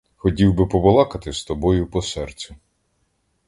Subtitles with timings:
[0.15, 2.55] Хотів би я побалакати з тобою по серцю.